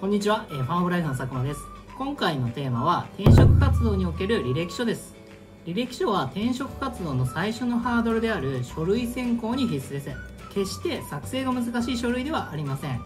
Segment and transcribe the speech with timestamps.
[0.00, 1.60] こんにちは、えーファンオブライフの佐久間です。
[1.98, 5.16] 今回のテーマは転職活動における履歴書です。
[5.66, 10.10] 履歴書は転職活動の最初のハードルである書類選考に必須です。
[10.54, 13.00] 決して作成が難しい書類ではありません。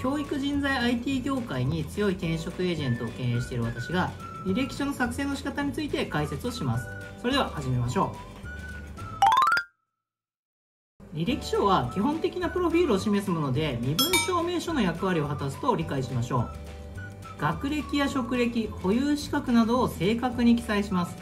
[0.00, 4.12] 教育人材 IT 業界に強い転職エージェントを経営している私が
[4.46, 6.86] 履歴書の作成の仕方について解説をします。
[7.20, 8.35] それでは始めましょう。
[11.16, 16.50] 履歴書は基本的なプロフィールを示すもので身分証明書の役割を果たすと理解しましょう。
[17.40, 21.16] 学歴や職歴保有資格などを正確に記載します。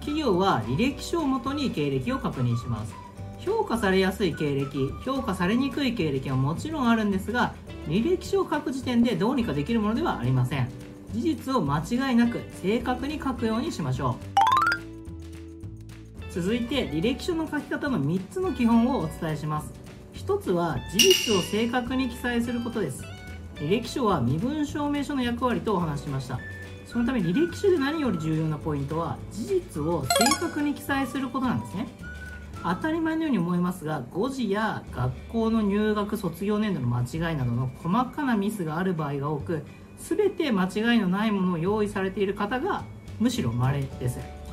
[0.00, 2.92] 企業は履歴書をもとに経歴を確認します。
[3.38, 7.54] 評価されやすい経歴評価されにくい経歴はもちろんあるんですが
[7.86, 10.68] 履歴書を書く時点でどうにかできるものではありません。
[11.12, 14.35] 事実を間違いなく正確に書くようにしましょう。
[16.36, 19.72] 続いて履歴書の書き方の3つの基本をお伝えします。
[20.16, 23.02] 1つは事実を正確に記載することです。
[23.54, 26.38] 履歴書は身分証明書の役割とお話ししました。
[26.84, 31.88] そのため履歴書で何より重要なポイントは事実を正確に記載することなんですね。
[32.62, 39.64] 当たり前のように思いますが誤字や学校の入学卒業年度の間違いなどの細かなミスがある場合が多く
[39.98, 42.84] 全て間違いのないものを用意されている方が
[43.18, 44.45] むしろ稀です。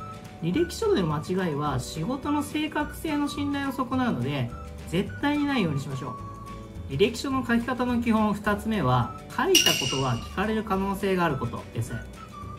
[0.44, 4.50] 履歴書での間違いは仕事の正確性の信頼を損なうので
[4.90, 6.92] 絶対にないようにしましょう。
[6.92, 11.94] 履歴書の書き方の基本2つ目は書いたことは聞かれる可能性があることです。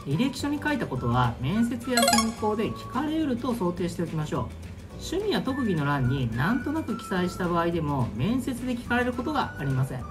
[0.08, 4.95] 履歴書に書いたことは面接や選考で聞かれうると想定しておきましょう。
[4.95, 10.03] 趣味や特技の欄になんとなく記載した場合でも面接で聞かれることがありません。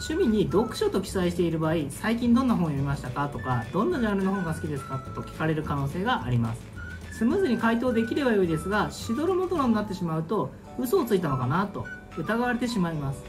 [0.00, 6.62] 趣味に読書と記載している場合最近どんな本を読みましたかとかどんなジャンルの本が好きですかと聞かれる可能性があります。
[7.12, 11.84] スムーズに回答できれば良いですがしどろもどろになってしまうと嘘をついたのかなと
[12.16, 13.24] 疑われてしまいます。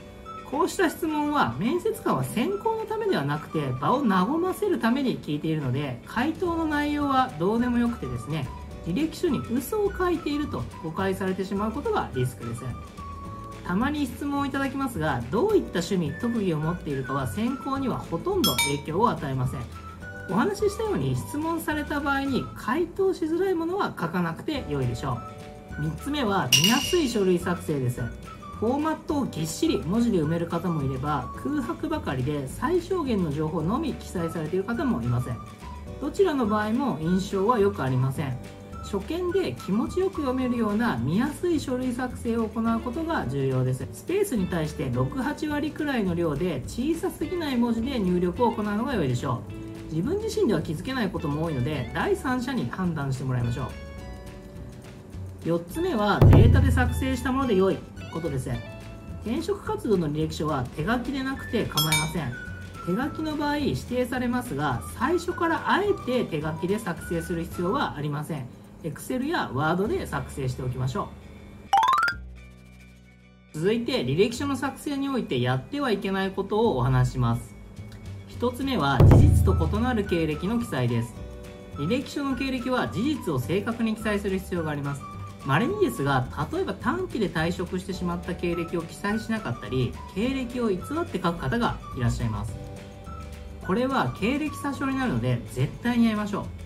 [0.50, 8.48] こうした質問は面接官は選考のためではなくて場を和ませるために聞いているので回答の内容はどうでもよくてですね
[8.88, 12.64] 履歴書に嘘を書いていると誤解されてしまうことがリスクです。
[13.70, 19.60] たまに質問をいただきますがどういった趣味特技を持っているかは選考にはほとんど影響を与えません。
[20.28, 25.20] お話ししたように質問された場合に回答しづらいものは書かなくて良いでしょ
[25.78, 25.82] う。
[25.84, 28.02] 3つ目は見やすい書類作成です。
[28.60, 35.38] フォーマットをぎっしり文字で埋める方もいれば空白ばかりで最小限の情報のみ記載されている方もいません。
[36.02, 38.36] どちらの場合も印象はよくありません。
[38.92, 43.88] 初見で気持ちよく読めるような見やすい書類作成を行うことが重要です。
[43.94, 49.44] スペースに対して68割くらいの量で小さすぎない文字で入力を行うのが良いでしょ
[49.92, 49.94] う。
[49.94, 53.70] 自分自身では気づけないことも多いので第三者に判断してもらいましょ
[55.46, 55.48] う。
[55.48, 57.78] 4つ目はデータで作成したもので良い
[58.12, 58.50] ことです。
[59.24, 62.34] 転職活動の履歴書は手書きでなくて構いません。
[62.88, 68.59] 手書きの場合指定されますが最初からあえて手書きで作成する必要はありません。
[68.84, 71.10] Excel や Word で作成しておきましょ
[73.54, 73.58] う。
[73.58, 77.56] 続いて履歴書の作成においてやってはいけないことをお話します。
[78.40, 81.14] 1つ目は事実と異なる経歴の記載です。
[81.76, 85.02] 履歴書の経歴は事実を正確に記載する必要があります。
[85.46, 92.54] 稀にですが例えば短期で退職してしまった経歴を記載しなかったり経歴を偽って書く方がいらっしゃいます。
[93.66, 96.59] これは経歴詐称になるので絶対にやめましょう。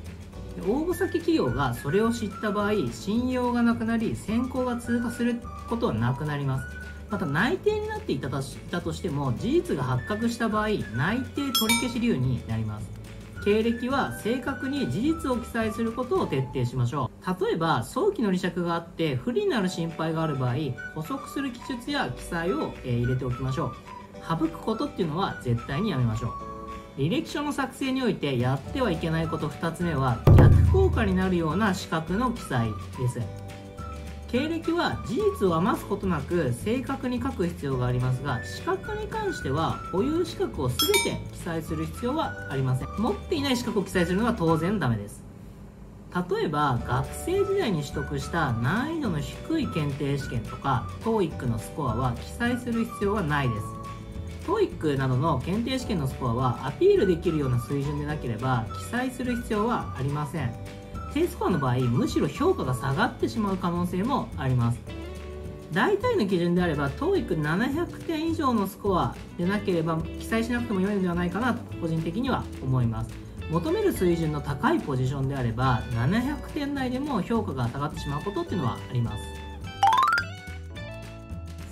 [0.61, 6.67] 応募先企業がそれを知った場合信用がなくなり選考が通過することはなくなります。
[7.09, 12.89] また内定になっていたとしたとしても事実が発覚した場合内定取り消し理由になります。
[13.45, 17.45] 経歴は正確に事実を記載することを徹底しましょう。
[17.45, 20.55] 例えば早期の離職があって不利になる心配がある場合
[20.95, 23.75] 補足する記述や記載を入れておきましょう。
[24.27, 26.52] 省くことっていうのは絶対にやめましょう。
[26.97, 33.19] 履歴書の作成においてやってはいけないこと2つ目は逆効果になるような資格の記載です。
[34.27, 42.87] 経歴は事実を余すことなく正確に書く必要がありますが資格に関しては保有資格を全て記載する必要はありません。
[42.99, 45.23] 持っていない資格を記載するのは当然ダメです。
[46.31, 53.82] 例えば学生時代に取得した難易度の低い検定試験とか TOEIC のスコアは記載する必要はないです。
[54.45, 60.53] TOEIC などの検定試験のスコアはアピールできるような水準でなければ記載する必要はありません。
[61.13, 64.79] 低スコアの場合むしろ評価が下がってしまう可能性もあります。
[65.71, 73.11] 大体の基準であれば TOEIC700 点以上のスコアでなければ記載しなくても良いのではないかなと個人的には思います。
[73.49, 79.42] 求める水準の高いポジションであれば700点台でも評価が下がってしまうことっていうのはあります。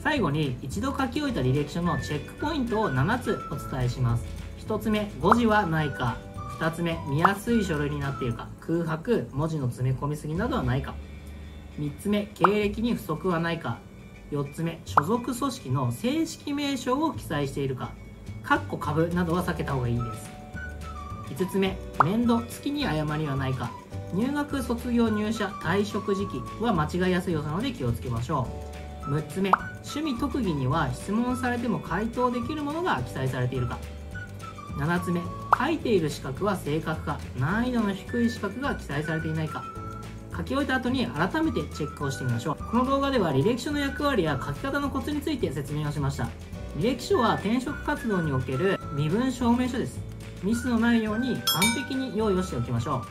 [0.03, 4.25] 最後に一度書き終えた履歴書のチェックポイントを7つお伝えします。
[4.65, 6.17] 1つ目誤字はないか。
[6.59, 8.47] 2つ目見やすい書類になっているか。
[8.61, 10.95] 空白文字の詰め込みすぎなどはないか。
[11.79, 13.77] 3つ目経歴に不足はないか。
[14.31, 17.91] 4つ目所属組織の正式名称を記載しているか。
[18.41, 20.31] かっこ株などは避けた方がいいです。
[21.35, 23.71] 5つ目年度月に誤りはないか。
[24.15, 28.47] 入学卒業入社退職時期は間違いやすいようなので気をつけましょ
[29.07, 29.11] う。
[29.11, 29.51] 6つ目
[29.83, 33.77] 趣味特技には質問されても回答できるものが記載されているか。
[34.77, 35.21] 7つ目
[35.57, 37.19] 書いている資格は正確か。
[37.37, 39.63] 難易度の低い資格が記載されていないか。
[40.35, 42.63] 書き終えた後に改めてチェックをしてみましょう。
[42.71, 46.29] この動画では履歴書の役割や書き方のコツについて説明をしました。
[46.77, 49.99] 履歴書は転職活動における身分証明書です。
[50.41, 53.03] ミスのないように完璧に用意をしておきましょ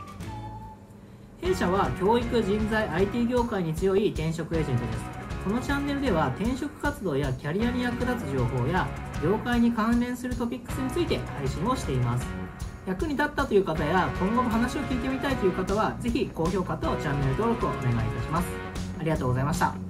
[1.43, 1.47] う。
[1.47, 5.20] 弊社は教育人材 IT 業界に強い転職エージェントです。
[5.45, 8.87] このチャンネルでは転職活動やキャリアに役立つ情報や
[9.23, 12.27] 業界に関連するトピックスについて配信をしています。
[12.87, 18.49] 役に立ったという方や今後も話を聞いてみたいという方はぜひ高評価とチャンネル登録をお願いいたします。
[18.99, 19.90] ありがとうございました。